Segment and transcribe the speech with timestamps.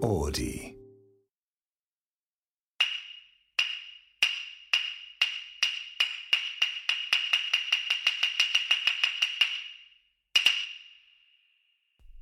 [0.00, 0.76] Audi.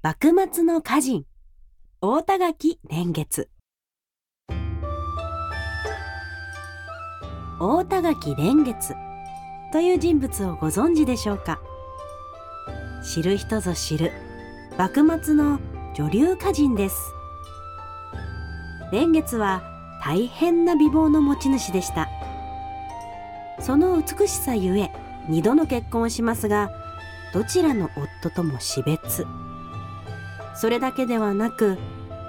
[0.02, 1.26] 幕末の歌人
[2.00, 3.50] 大田垣蓮月。
[7.60, 8.94] 大田垣蓮月
[9.72, 11.60] という人物をご存知でしょうか？
[13.04, 14.12] 知る人ぞ知る
[14.78, 15.60] 幕末の
[15.94, 17.15] 女流歌人です。
[18.92, 19.62] 蓮月は
[20.04, 22.08] 大変な美貌の持ち主でした。
[23.60, 24.90] その美しさゆえ
[25.28, 26.70] 二度の結婚をしますが
[27.32, 29.26] どちらの夫とも死別。
[30.54, 31.78] それだけではなく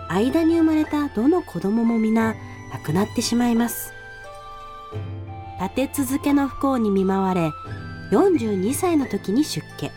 [0.10, 2.36] 間に生まれたどの子供も皆
[2.74, 3.94] 亡くなってしまいます。
[5.62, 7.52] 立て続けの不幸に見舞われ
[8.12, 9.92] 42歳の時に出家。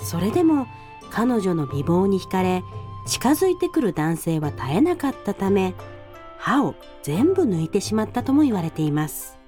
[0.00, 0.66] それでも
[1.10, 2.62] 彼女の美貌に惹かれ
[3.06, 5.74] 近づいてくる男性は絶えなかったため
[6.38, 9.38] 歯を全部抜いてしまったとも言われています。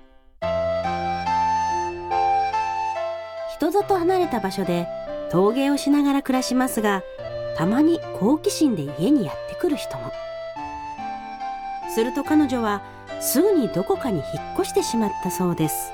[3.56, 4.86] 人里離れた場所で
[5.30, 7.02] 陶芸をしながら暮らしますが
[7.56, 10.12] たまに好奇心で家にやってくる人も。
[11.92, 12.82] すると彼女は
[13.20, 15.90] すぐにどこかに引っ越してしまったそうです。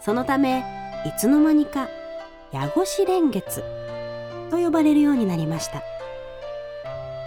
[0.00, 0.64] そのため
[1.06, 1.88] いつの間にか
[2.50, 3.62] 矢越蓮月
[4.50, 5.93] と呼ばれるようになりました。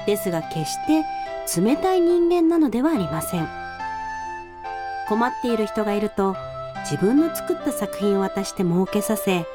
[0.08, 1.05] ですが決して
[1.61, 3.47] 冷たい人間なのではありません。
[5.08, 6.36] 困っている人がいると
[6.89, 9.45] 自分の作った作品を渡して儲けさせ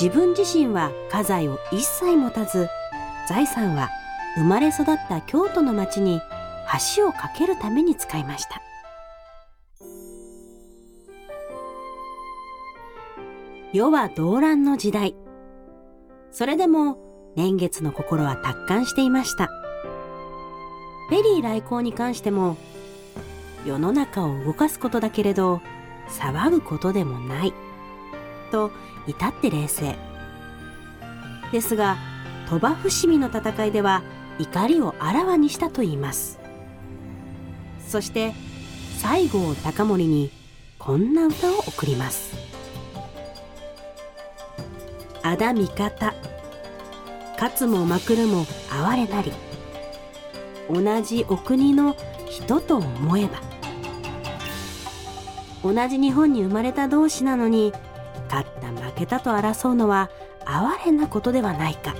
[0.00, 2.68] 自分自身は家財を一切持たず
[3.28, 3.90] 財産は
[4.36, 6.20] 生まれ育った京都の町に
[6.96, 8.62] 橋を架けるために使いました。
[13.72, 15.14] 世は動乱の時代。
[16.32, 19.48] それでも年月の心は達観していました。
[21.10, 22.56] ペリー来航に関しても
[23.66, 25.60] 世の中を動かすことだけれど
[26.08, 27.52] 騒ぐことでもない
[28.50, 28.70] と
[29.06, 29.96] 至って冷静。
[31.52, 31.96] ですが
[32.48, 34.02] 鳥羽伏見の戦いでは
[34.38, 36.38] 怒りをあらわにしたと言います。
[37.86, 38.32] そして
[38.98, 40.30] 西郷隆盛に
[40.78, 42.36] こんな歌を送ります
[45.24, 46.14] 「あだ味方
[47.32, 49.32] 勝つもまくるも哀れなり
[50.72, 51.96] 同じお国の
[52.28, 53.40] 人と思えば。
[55.62, 57.72] 同じ日本に生まれた同士なのに
[58.30, 60.08] 勝った負けたと争うのは
[60.46, 61.94] 哀れなことではないか。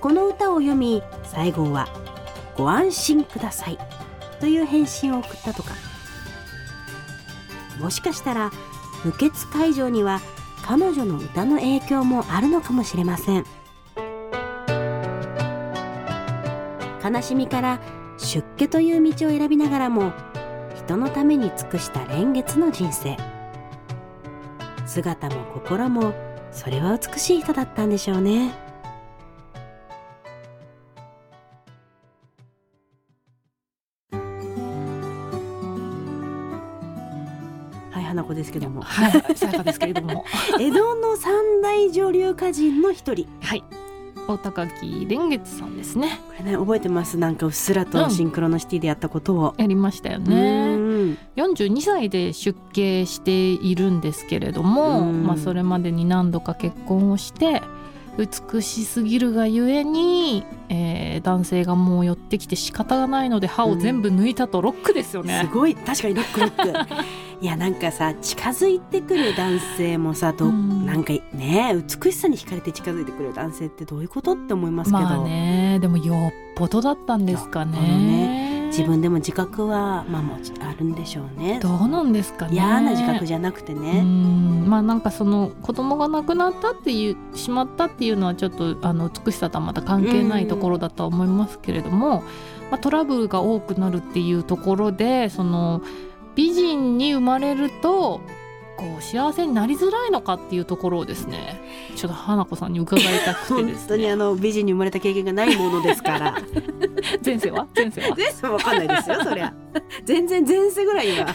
[0.00, 1.88] この歌を読み西郷は
[2.56, 3.78] 「ご安心ください」
[4.40, 5.70] という返信を送ったとか。
[7.78, 8.50] もしかしたら
[9.04, 10.20] 無血会場には
[10.62, 13.44] 彼女の歌の影響もあるのかもしれません。
[17.10, 17.80] 悲しみから
[18.18, 20.12] 出家という道を選びながらも
[20.76, 23.16] 人のために尽くした蓮月の人生
[24.86, 26.14] 姿も心も
[26.52, 28.52] それは美しい人だったんでしょうね
[37.90, 40.24] はい花子ですけどもはい、さやかですけれども。
[40.58, 43.64] 江戸の三大女流歌人の一人はい。
[44.30, 46.20] 大高木蓮月さんですね。
[46.28, 47.18] これね覚えてます？
[47.18, 50.76] なんかうっすらとシンクロノシティでやったことを、やりましたようね。
[50.76, 57.62] ん42歳で出家しているんですけれども、うんまあそれまでに何度か結婚をして
[58.18, 60.89] 美しすぎるがゆえに、えー
[61.20, 65.48] 男性がもう寄ってきて仕方がないので歯を全部抜いたとロックですよすね。
[65.52, 65.74] ごい。
[65.74, 67.04] 確かにロックロック。
[67.42, 70.84] いやなんかさ近づいてくる男性もさど、うん。
[70.84, 78.39] なんかね美しさに惹かれて近づいてくる男性ってどういうことって思いますけど、まあねでもよっぽどだったんですかね。
[78.70, 81.58] 自分でも自覚はまあもちあるんでしょうね。
[81.60, 82.54] どうなんですかね。
[82.54, 84.68] 嫌な自覚じゃなくてうね、ん。
[84.68, 92.22] まあなんかその子供が亡くなったっていうしまったっていうのはちょっとあの美しさとはまた関係ないところだとは思いますけれども、
[92.70, 95.82] まあ、トラブルが多くなるっていうところでその
[96.34, 98.20] 美人に生まれると
[98.80, 101.60] こう幸せになりづらいのかっていうところをですね
[101.96, 103.86] ちょっと花子さんに伺いたくて本ですね。
[103.88, 106.38] 当にあの美人に生まれた経験がないものですから。
[107.24, 107.66] 前世は？
[107.76, 108.16] 前世は？
[108.16, 109.52] 前世わかんないですよそりゃ。
[110.04, 111.26] 全然前世ぐらいは。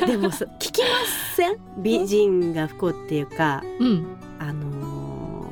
[0.06, 0.86] でもさ聞きま
[1.34, 1.56] せん？
[1.78, 4.06] 美人が不幸っていうかうん。
[4.38, 4.70] あの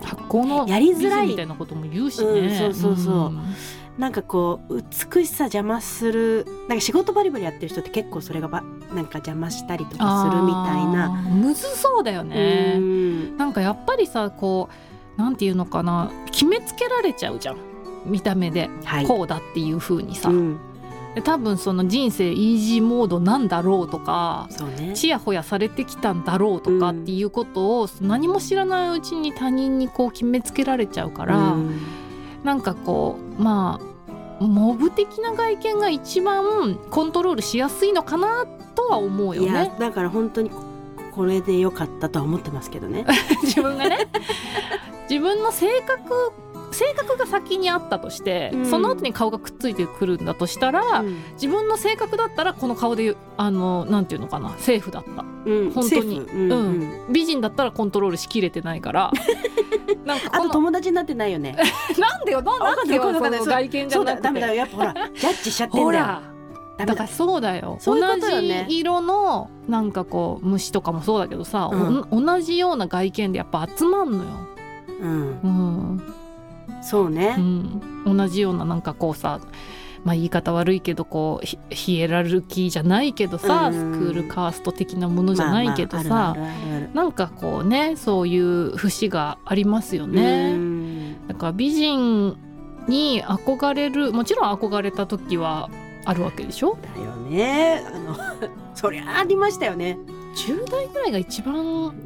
[0.02, 1.28] ー発酵のやりづらい。
[1.28, 3.40] みたいなことも言うしね、うんそうそうそうん
[3.98, 4.82] なんかこう
[5.14, 8.62] 美しさ邪魔するなんか仕事バリバリやってる人って結構それがば
[8.94, 11.10] なんか邪魔したりとかするみたいな。
[11.10, 13.36] むずそうだよね、うん。
[13.36, 14.68] なんかやっぱりさこ
[15.16, 16.12] うなんていうのかな。
[16.30, 17.56] 決めつけられちゃうじゃん。
[18.06, 18.70] 見た目で。
[18.84, 19.06] はい。
[19.06, 20.60] こうだっていう風にさ、うん。
[21.16, 24.92] で多分その人生イージーモードなんだろうとかそうね。
[24.94, 31.80] ちやほやされてきたんだろうとかっていうことを何も知らないうちに他人にこう決めつけられちゃうから、うん。
[32.44, 33.87] なんかこうまあ
[34.40, 40.50] モブ的な外見が一番コントロールしやすいのかなとは思うよいやねだから本当に
[41.18, 43.04] これでよかったとは思ってますけどね。
[43.42, 44.06] 自分がね。
[45.10, 46.32] 自分の性格
[46.70, 48.66] 性格が先にあったとして、うん。
[48.66, 51.16] その後に顔がくっついてくるんだとしたら、うん。
[51.32, 55.24] 自分の性格だったらこの顔であのなんていうのかなセーフだった。
[55.44, 55.70] うん。
[55.72, 56.20] 本当に。
[56.20, 56.52] うん。
[56.52, 57.12] うん。
[57.12, 59.12] 美人だったらコントロールしきれてないから
[60.04, 61.56] なんかあことの友達になってないよね。
[61.98, 64.22] なんでよななんでよその外見じそうゃなくて。
[64.22, 64.54] だダメだよ。
[64.54, 66.04] やっぱほら ジャッジしちゃってんだよ。
[66.78, 66.86] だ。
[66.86, 67.72] だからそうだよ。
[67.72, 67.78] ね。
[67.84, 72.06] 同じ色のなんかこう虫とかもそうだけどさ、うん。
[72.10, 74.22] お同じような外見でやっぱ集まんのよ、
[75.00, 75.10] うん。
[75.10, 75.48] う
[75.94, 76.14] ん。
[76.82, 77.34] そうね。
[77.36, 79.40] うん、同じようななんかこうさ
[80.08, 83.74] まあ言い方悪いけどこうヒヒエラルキーじゃないけどさ、うん。
[83.74, 86.34] スクールカースト的なものじゃないけどさ、
[86.94, 90.52] なんかこうねそういう節がありますようね。
[90.56, 91.26] ん。
[91.28, 92.38] だから美人
[92.88, 95.68] に憧れるもちろん憧れた時は
[96.06, 96.78] あるわけでしょ？
[96.96, 97.82] だよね。
[97.86, 98.16] あの
[98.74, 99.98] そりゃありましたよね。
[100.36, 101.54] 10代ぐらいが一番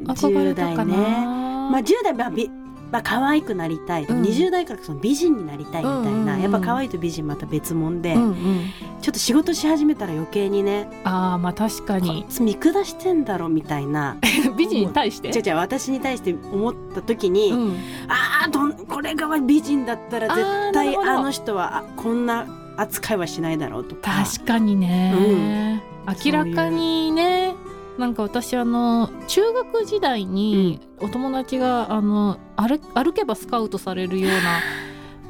[0.07, 1.25] 憧れたかな、10代ね。
[1.71, 2.49] まあ10代は美
[2.93, 4.21] まあ可愛くなりたい、うん。
[4.21, 6.41] 20代からその美人になりたいみたいな、うんうんうん。
[6.43, 14.17] やっぱ可愛いと美人また別物で、うんうん、ちょっと仕事し始めたら余計にねあーまあ確かこに見下してんだろみたいな。
[14.55, 15.31] 美人に対して？
[15.31, 17.71] じゃじゃ私に対して思った時に、うん。
[18.07, 22.45] ああどんこれが美人だったら絶対あの人はあこんな
[22.77, 24.23] 扱いはしないだろうとか。
[24.23, 25.81] 確かにね、
[26.25, 27.55] 明らかにね
[27.97, 34.59] なんか私あの中学時代にお友達があの歩歩けばスカウトされるような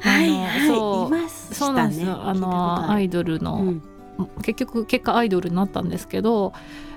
[0.00, 3.82] はいあのはいそうそうなんですよ、あのアイドルの、うん。
[4.42, 6.52] 結局結果アイドルになったんですけど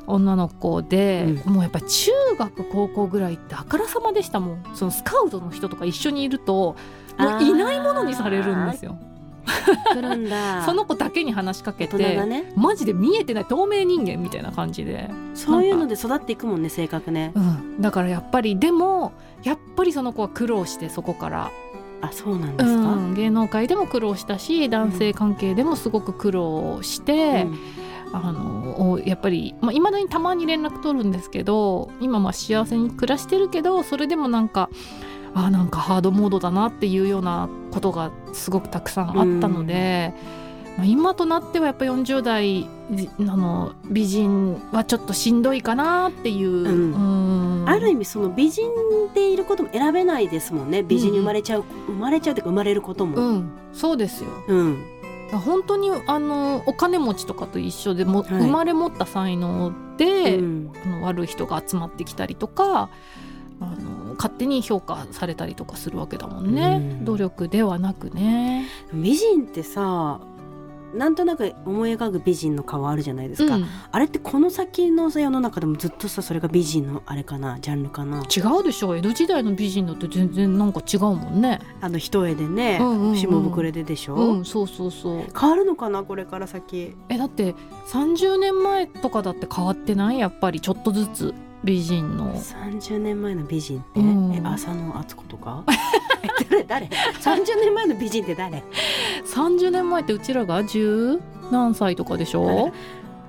[0.07, 4.63] 女の子で、もうやっぱ中学高校ぐらいってあからさまでしたもん。
[4.73, 6.75] そのスカウトの人とか一緒にいると
[7.17, 8.97] もういないものにされるんですよ
[10.65, 12.51] その子だけに話しかけて、ね。
[12.55, 17.31] マジで見えてない透明人間みたいな感じで、そういうので育っていくもんね性格ね。
[17.35, 19.13] うん、だからやっぱりでも
[19.43, 21.51] やっぱりその子は苦労してそこから、
[22.01, 27.57] あそうなんですか、うん、芸能界でも苦労したし男性関係でもすごく苦労して、うん。
[28.13, 34.69] あのやっぱりいまあ、未だにたまに連絡取るんですけど今まあ幸せに暮らしてるけどそれでもなんか
[35.33, 40.13] あなんかハードモードだなっていうようなことがすごくたくさんあったので、
[40.77, 42.67] まあ、今となってはやっぱ40代
[43.19, 46.49] の美人はちょっとしんどいかなっていう。
[46.49, 47.61] うん。
[47.61, 47.69] うん。
[47.69, 48.69] ある意味その美人
[49.13, 50.83] でいることも選べないですもんね。
[50.83, 53.17] 美人に生まれちゃう、生まれちゃうというか生まれることも。
[53.17, 54.29] うん、そうですよ。
[54.47, 54.83] うん、
[55.31, 58.27] 本当にあのお金持ちとかと一緒でも、はい。
[58.29, 60.71] 生まれ持った才能で、うん。
[60.85, 62.89] あの悪い人が集まってきたりとか
[63.59, 67.05] あの勝手に評価されたりとかするわけだもんね、うん。
[67.05, 68.67] 努力ではなくね。
[68.93, 70.19] 美人ってさ
[70.93, 73.65] なんとなく思い描く美人の顔あるじゃないですか、うん。
[73.91, 78.23] あれってこの先のさ世の中でもずっとさそれが美人のあれかなジャンルかな。
[78.23, 81.59] 違うでしょ江戸時代の美人だって全然なんか違うもんね。
[81.81, 83.17] あの一重でね、うんうんうん。
[83.17, 85.23] 下膨れででしょ、うんそうそうそう。
[85.37, 86.95] 変わるのかなこれから先。
[87.09, 87.53] えだって
[87.87, 90.19] 30年前とかだって変わってない？
[90.19, 91.33] やっぱりちょっとずつ
[91.63, 92.33] 美人の。
[92.35, 94.33] 30年前の美人って、うん。
[94.33, 95.63] え浅野敦子とか？
[96.23, 96.87] え 誰？
[96.87, 98.63] 誰30年前の美人って誰
[99.25, 101.19] ？30年前ってうちらが10
[101.51, 102.71] 何歳とかでしょ？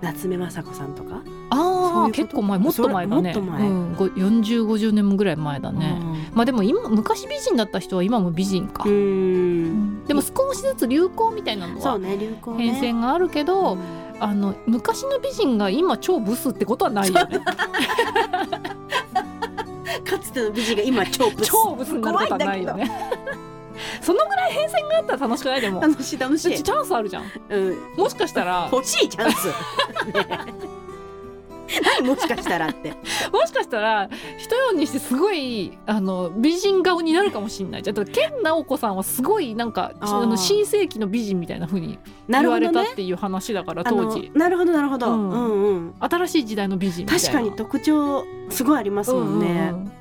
[0.00, 2.56] 夏目雅子さんとか、ああ結構前。
[2.60, 3.22] もっと前だね。
[3.22, 3.68] もっと前。
[3.68, 6.00] うん、ご4050年ぐらい前だね、
[6.34, 8.92] まあでも今昔美人だった人は今も美人か、うん。
[8.92, 10.04] ううんん。
[10.04, 12.72] でも少しずつ流行みたいなのはそうね流行ね。
[12.80, 13.78] 変遷があるけど、うん
[14.20, 17.40] あの昔の美人が今超ブスってことはないよね。
[20.04, 21.48] かつての美人が今超ブス。
[21.48, 22.90] 超ブスになることはないよね。
[24.00, 25.60] そのぐらい変遷があったら楽しくない？
[25.60, 25.80] でも。
[25.80, 26.62] 楽しい楽しい。
[26.62, 27.24] チャンスあるじゃん。
[27.48, 27.76] うん。
[27.96, 28.68] もしかしたら。
[28.72, 29.46] 欲しいチャンス。
[29.48, 29.54] ね。
[30.14, 30.77] え
[32.00, 32.90] 何もしかしたらって。
[33.32, 34.08] もしかしたら
[34.38, 37.82] 一ようにしてすごいあの美人顔になるかもしれない。
[37.82, 44.30] じゃあ健直子さんはすごいなんかあの新世紀の美人みたいな風になるほどね言われたっていう話だからあの当時。
[44.34, 45.94] なるほどなるほど、ううんん、うん。
[46.00, 47.22] 新しい時代の美人みたいな。
[47.22, 49.92] 確かに特徴すごいありますもんね、うんうんうん。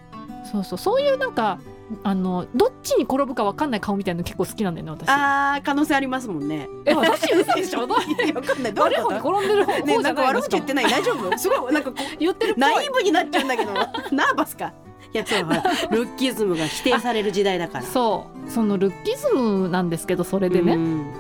[0.52, 0.78] そうそう。
[0.78, 1.60] そういうなんか
[2.04, 5.08] あのどっちに転ぶかわかんない顔みたいなの結構好きなんだよね私。
[5.10, 6.68] あー可能性ありますもんね。
[6.86, 7.88] え私嘘でしょ？
[7.88, 10.90] どういやわかんないどういう転んでる方ねなんか悪口言ってない？
[10.90, 11.38] 大丈夫？
[11.38, 13.74] すごいなんかこ言ってるナイーブになっちゃうんだけど。
[14.12, 14.74] ナーバスか。
[15.14, 17.84] いやそうほらルッキズムが否定される時代だから。
[17.86, 18.52] そう。
[18.52, 21.14] そのルッキズムなんですけどそれでね、うん。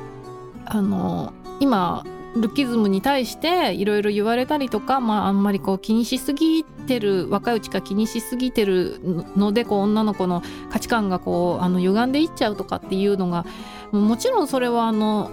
[0.65, 1.31] あの
[1.61, 2.03] 今
[2.35, 8.99] ルッキズムに対していろいろ言われたりとか、まあ、あんまりこう気にしすぎてる若いうちから気にしすぎてる
[9.35, 13.45] のでこう女の子の価値観がこうあの歪んでいっちゃうとかっていうのが
[13.91, 15.31] もちろんそれはあの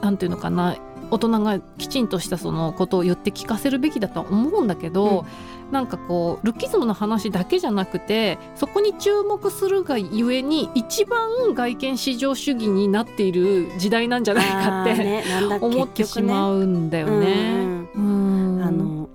[0.00, 0.76] なんて言うのかな
[1.10, 5.26] 大人がきちんとしたそのことを言って聞かせるべきだとは思うんだけど、
[5.70, 15.24] なんかこうルッキズムの話だけじゃなくてそこに注目するがゆえに一番外見至上主義になっている時代なんじゃないかって、ね
[15.60, 17.86] 思ってしまうんだよね。
[17.94, 18.62] うん。
[18.62, 19.08] あの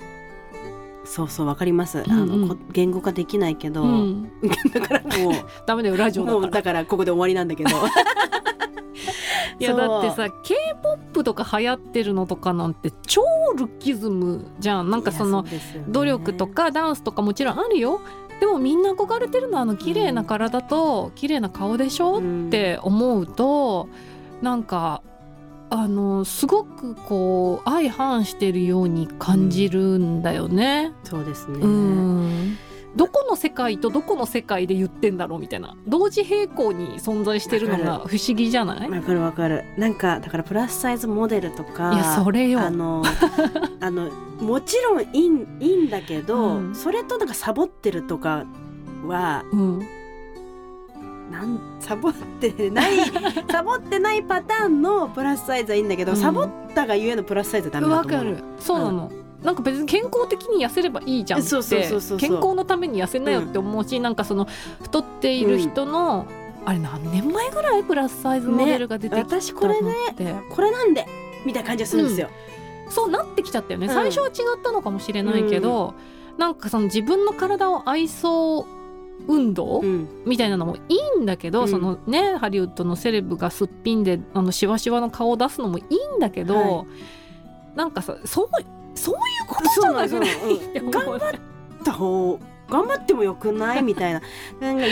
[1.05, 2.11] そうそうわかります、んうん。
[2.11, 4.31] あのこ言語化できないけど、うん、
[4.73, 5.33] だからもう。
[5.65, 6.41] ダメだよラジオだから。
[6.41, 7.69] もうだからここで終わりなんだけど
[9.59, 13.23] いやだってさ K-POP とか流行ってるのとかなんて超
[13.57, 14.89] ルッキズムじゃん。
[14.89, 15.45] なんかその
[15.87, 18.01] 努力とかダンスとかもちろんあるよ。
[18.39, 23.87] でもみんな憧れてるのはあの綺麗な体と綺麗な顔でしょ、うんって思うと
[24.41, 25.01] なんか
[25.69, 30.91] あのすごくこう相反してるように感じるんだよね。
[31.03, 32.57] そうですね、うん
[32.95, 35.75] どこの世界とどこの世界で言ってんだろうみたいな。
[35.87, 38.89] 同時並行に存在してるのが不思議じゃない？
[38.89, 39.63] わかるわかる。
[39.77, 42.61] なんかだからプラスサイズモデルとかいやそれよ。
[42.61, 43.03] あの
[43.81, 44.09] あの
[44.39, 46.75] もちろんいいんいいんだけど、うん。
[46.75, 48.45] それとなんかサボってるとか
[49.07, 49.79] はうん、
[51.31, 52.91] なんサボってない
[53.51, 56.17] サボってないパターンのプラスサイズはいいんだけど、うん。
[56.17, 58.43] サボったがゆえのプラスサイズはダメだと思うわかる。
[58.59, 59.11] そうなの、
[59.45, 61.49] なんか別に健康的に痩せればいいじゃんって
[62.17, 64.47] 健康のために痩せなよって思うし、なんかその
[64.81, 66.27] 太っている人の、
[66.65, 69.93] あれ何年前ぐらいプラスサイズモデルが出てきたのって、私これね
[70.49, 71.05] これなんで
[71.45, 72.29] みたいな感じがするんですよ、
[72.89, 73.93] そうなってきちゃったよね、うん。
[73.93, 75.93] 最初は違ったのかもしれないけど、
[76.37, 78.65] なんかその自分の体を愛そう
[79.27, 80.07] 運動、うん。
[80.25, 81.67] みたいなのもいいんだけど、うん。
[81.69, 86.85] そのねハリウッドのセレブがすっぴんであのシワシワの顔を出すのもいいんだけど、は
[87.75, 88.49] なんかさそう
[88.95, 91.39] そういうことじゃな頑張っ
[91.83, 94.21] た方頑張ってもよくないみたいな。
[94.59, 94.91] なんかリ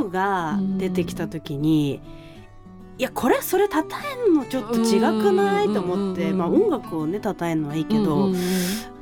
[0.00, 2.00] ゾが出てきた時に、
[2.96, 5.66] いやこれそれたたえんのちょっと違くない？
[5.66, 8.30] うんと思って、うんまあ、音楽をねたたえるのはいいけど、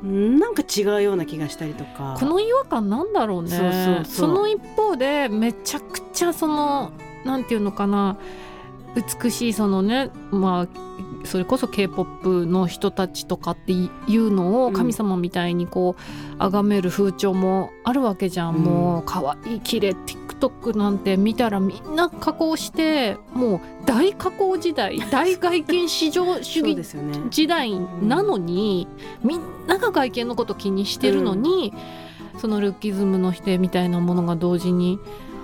[0.03, 2.17] うんなんか違うような気がしたりとか。
[2.19, 4.01] この違和感なんだろうね。
[4.05, 6.91] その一方でめちゃくちゃその
[7.25, 8.17] なんていうのかな
[8.95, 10.89] 美しいそのねまあ
[11.25, 14.73] それこそ k p o p の人たちとかっていうのをうん。
[14.73, 18.63] 神様みたいにこう崇める風潮もあるわけじゃん、うん。
[18.63, 27.19] もう可愛い綺麗 TikTok なんて見たらみんな加工してもう大加工時代 大外見至上主義ですよね。
[27.29, 28.87] 時代なのに、
[29.23, 31.73] みんなが外見のこと気にしてるのに、
[32.37, 34.99] そのルッキズムの否定みたいなものが同時に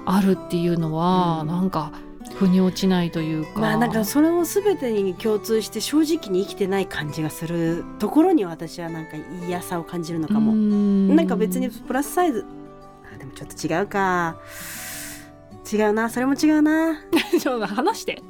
[0.05, 1.47] あるっていうのは、うん。
[1.47, 1.91] なんか
[2.35, 3.59] 腑に落ちないというか。
[3.59, 9.11] まあなんかそれを全てに共通して正直に生きてない感じがするところに私はなんか
[9.47, 10.53] 嫌さを感じるのかも。
[10.53, 12.45] ななんか別にプラスサイズ。
[13.13, 14.37] あでもちょっと違うか。
[15.71, 16.95] 違うなそれも違うな。
[17.41, 18.21] ちょっと話して。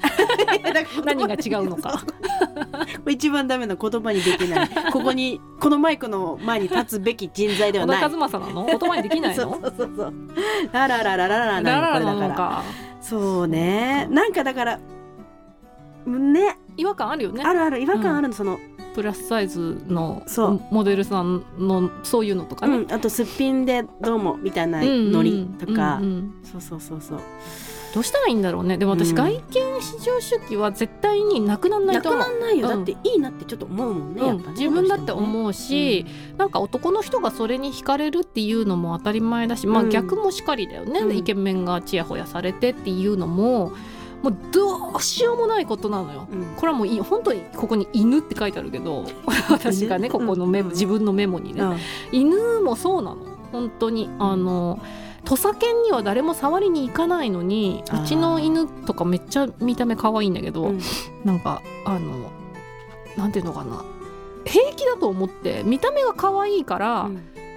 [1.04, 2.02] 何が違うのか。
[3.10, 4.70] 一番ダメな言葉にできない。
[4.94, 8.20] ここにこのマイクの前に立つべき人材では小田ない。
[8.22, 8.66] 和正なの？
[8.66, 10.14] 言葉にできない そうのそうそうそう。
[10.72, 12.64] ララララララララなララなのこれだからのか
[13.10, 14.08] そうね。
[14.10, 14.80] なんかだから
[16.08, 16.58] ね。
[16.78, 17.44] 違和感あるよね。
[17.44, 17.80] あるある。
[17.80, 18.60] 違和感あるの、その、
[18.96, 20.24] プラスサイズの
[20.72, 22.78] モデルさんのそういうのとかね。
[22.78, 26.34] うん、あとすっぴんでどうもみたいなノリとか、うんうんうん。
[26.44, 27.20] そうそうそうそう
[27.96, 28.78] どうしたらいいんだろうね。
[28.78, 29.16] でも私、うん。
[29.16, 29.42] 外見
[29.82, 32.20] 至上主義は絶対になくならないなくと思う。
[32.20, 32.86] なんないよ、うん。
[32.86, 34.38] だっていいなってちょっと思うもんね、うん。
[34.40, 36.06] ね自分だって思うし、
[36.38, 41.16] なんか男の人がそれに惹かれるっていうのも当たり前だし、まあうん逆もしかりだよね、うん。
[41.16, 43.72] イケメンがちやほやされてっていうのも。
[44.24, 46.28] もうどうしようもないことなのよ。
[46.30, 46.46] うん。
[46.58, 49.06] これはもういい本当にここに「犬」って書いてあるけど
[49.50, 50.74] 私がねここのメモ、うん。
[50.74, 51.78] 自分のメモにね、うん。
[52.12, 53.18] 犬もそうなの。
[53.52, 54.10] 本当に。
[54.20, 54.80] あの
[55.26, 60.80] 土佐犬には誰も触りに行かないのにうちの犬とかめっちゃ見た目可愛いんだけど、うん。
[61.24, 62.32] なんかあの
[63.18, 63.84] なんていうのかな。
[64.46, 67.10] 平気だと思って見た目が可愛いから、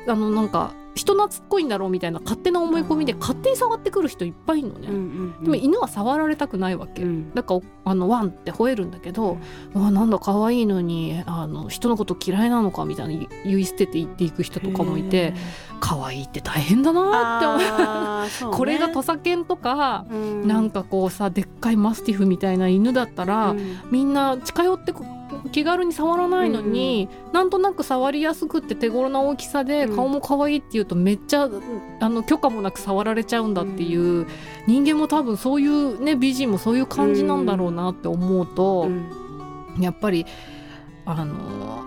[0.07, 3.19] あのなんか人懐っこいんだろうみたいな勝手な思い込みでうん。
[3.21, 7.33] 勝手に触ってくる人いっぱいいるのね、うんうんでも犬は触られたくないわけ、うん。
[7.35, 9.39] だからあのワンって吠えるんだけど、
[9.75, 15.35] あなんだ可愛いのにあの人のこと嫌いなのかみたいな言い捨てて言っていく人とかもいて
[15.81, 18.51] 可愛いって大変だなって思う。
[18.51, 18.57] ね。
[18.57, 20.49] これが土佐犬とか、うん。
[20.49, 23.79] なんかこうさでっかいマスティフみたいな犬だったら、うん。
[23.91, 25.05] みんな近寄ってこ
[25.53, 29.97] 気軽に触らないのに、なんとなく触りやすくって手頃な大きさでうん。
[29.97, 31.49] 顔も可愛いっていうとめっちゃ
[32.01, 34.27] あの許可もなく触られちゃうんだっていう、
[34.67, 39.83] 人間も多分そういうね美人もそういう感じなんだろうなって思うと、うん。
[39.83, 40.27] やっぱり
[41.05, 41.85] あの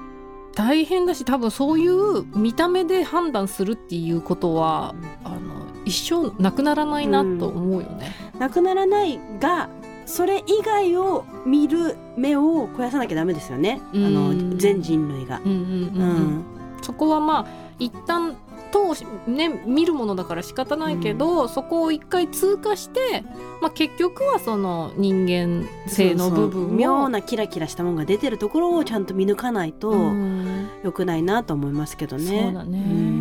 [0.56, 8.14] 大変だし多分そういう見た目で判断するっていうことはあの一生なくならないなと思うよね。
[8.40, 9.70] なくならないが
[10.06, 14.06] それ以外を見る目を肥やさなきゃダメですよね、うん。
[14.06, 15.42] あの全人類が。
[15.44, 16.02] うんうんううん。
[16.02, 16.44] うん。
[16.82, 17.48] そこはまあ
[17.80, 18.36] 一旦
[18.72, 23.24] 通しね見るものだから仕方ないけど、そこを一回通過して、
[23.62, 30.70] まあ、結局はその人間性の部分妙なキラキラしたものが出てるところをちゃんと見抜かないとうん。
[30.84, 32.44] 良くないなと思いますけどね。
[32.44, 32.80] そうだね。
[32.80, 33.21] ん。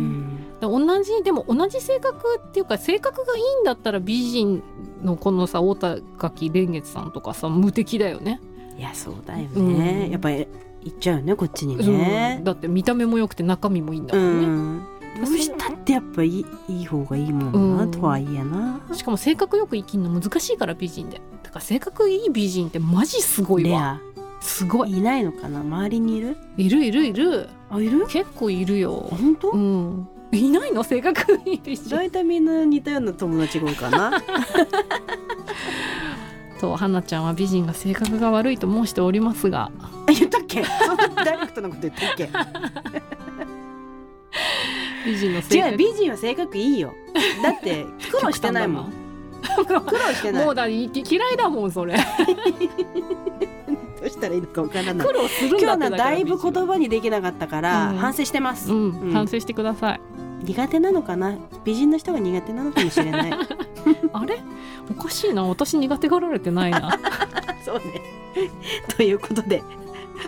[0.67, 4.63] 同じでも同じ性格っていうか性格がいいんだったら美人
[5.03, 8.39] のこのさ太田垣蓮月さんとかさ無敵だよね。
[8.77, 10.11] いやそうだよね、うん。
[10.11, 10.47] やっぱり
[10.83, 11.97] 行っちゃうよねこっちにうん。
[11.97, 12.41] ね。
[12.43, 15.25] だって見た目も良くて中身もいいんだうもんね、ん。
[15.25, 17.91] どうしたってやっぱいいいい方がいいもんな、うん。
[17.91, 18.81] とはいえな。
[18.93, 21.21] しかも性格よく生きるの難しいから美人で。
[21.43, 24.01] だから性格いい美人ってマジすごいレわア。
[24.41, 24.97] すごい。
[24.97, 25.59] いないのかな？
[25.59, 26.37] 周りにいる？
[26.57, 27.49] いるいるいる。
[27.69, 28.07] あいる？
[28.07, 29.07] 結構いるよ。
[29.11, 30.83] 本当、うんいないの？
[30.83, 34.11] 性格いい美人大体みんな似たような友達が多いかな。
[36.59, 39.71] と花ちゃんは美人が性格が悪いと申しておりますが。
[40.07, 40.63] 言ったっけ。
[40.63, 42.29] そんなダイレクトなこと言ったっけ。
[45.05, 45.71] 美人の性格。
[45.71, 46.93] 違う美人は性格いいよ。
[47.43, 48.93] だって苦労してないもん。
[49.65, 49.79] 苦労
[50.13, 50.45] してない。
[50.45, 51.95] もうだい嫌いだもんそれ
[54.01, 55.07] どうしたらいいのかわからない。
[55.07, 57.97] 苦労するんだって今日のだいぶ言葉にできなかったから、うん。
[57.97, 58.69] 反省してます、
[59.13, 60.01] 反省してください。
[60.43, 61.37] 苦手なのかな？
[61.63, 63.31] 美人の人が苦手なのかもしれない。
[64.13, 64.39] あれ？
[64.89, 65.43] おかしいな。
[65.43, 66.97] 私苦手がられてないな。
[67.63, 68.01] そうね。
[68.97, 69.61] ということで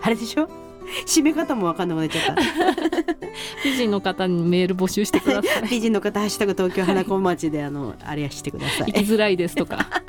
[0.04, 0.48] あれでしょ？
[1.08, 2.36] 締め方もわかんなくなっちゃった。
[3.66, 5.68] 美人の方にメール募集してください。
[5.68, 8.92] 美人の方「ハッシュタグ東京花子町」であのあれしてください。
[8.94, 10.03] 生きづらいですとか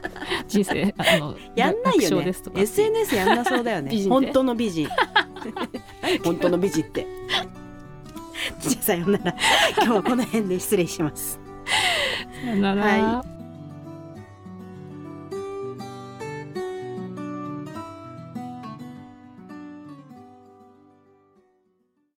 [0.55, 2.33] 人生あのやんない楽よね。
[2.55, 3.91] SNS やんなそうだよね。
[4.09, 4.89] 本当の美人。
[6.23, 7.07] 本当の美人って。
[8.61, 9.35] じゃあさようなら。
[9.79, 11.41] 今日はこの辺で失礼します。
[12.45, 13.34] さよなら、はい